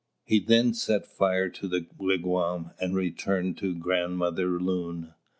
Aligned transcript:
He 0.23 0.39
then 0.39 0.73
set 0.73 1.05
fire 1.05 1.47
to 1.49 1.67
the 1.67 1.85
wigwam 1.95 2.71
and 2.81 2.95
returned 2.95 3.59
to 3.59 3.75
Grandmother 3.75 4.59
Loon. 4.59 5.13